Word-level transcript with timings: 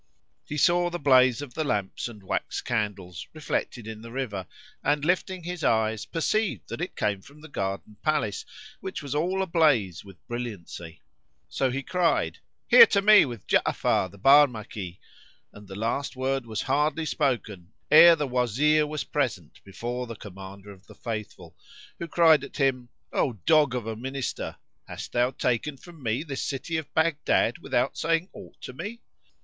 He 0.45 0.57
saw 0.57 0.89
the 0.89 0.97
blaze 0.97 1.43
of 1.43 1.53
the 1.53 1.63
lamps 1.63 2.07
and 2.07 2.23
wax 2.23 2.59
candles 2.59 3.27
reflected 3.33 3.85
in 3.85 4.01
the 4.01 4.09
river 4.11 4.47
and, 4.83 5.05
lifting 5.05 5.43
his 5.43 5.63
eyes, 5.63 6.07
perceived 6.07 6.69
that 6.69 6.81
it 6.81 6.95
came 6.95 7.21
from 7.21 7.39
the 7.39 7.47
Garden 7.47 7.97
Palace 8.01 8.43
which 8.79 9.03
was 9.03 9.13
all 9.13 9.43
ablaze 9.43 10.03
with 10.03 10.17
brilliancy. 10.27 11.01
So 11.49 11.69
he 11.69 11.83
cried, 11.83 12.39
"Here 12.67 12.87
to 12.87 12.99
me 12.99 13.25
with 13.25 13.45
Ja'afar 13.45 14.09
the 14.09 14.17
Barmaki!"; 14.17 14.97
and 15.53 15.67
the 15.67 15.75
last 15.75 16.15
word 16.15 16.47
was 16.47 16.63
hardly 16.63 17.05
spoken 17.05 17.71
ere 17.91 18.15
the 18.15 18.25
Wazir 18.27 18.87
was 18.87 19.03
present 19.03 19.63
before 19.63 20.07
the 20.07 20.15
Commander 20.15 20.71
of 20.71 20.87
the 20.87 20.95
Faithful, 20.95 21.55
who 21.99 22.07
cried 22.07 22.43
at 22.43 22.57
him, 22.57 22.89
"O 23.13 23.33
dog 23.45 23.75
of 23.75 23.85
a 23.85 23.95
Minister, 23.95 24.55
hast 24.87 25.11
thou 25.11 25.29
taken 25.29 25.77
from 25.77 26.01
me 26.01 26.23
this 26.23 26.41
city 26.41 26.77
of 26.77 26.91
Baghdad 26.95 27.59
without 27.59 27.95
saying 27.99 28.29
aught 28.33 28.59
to 28.61 28.73
me?" 28.73 28.99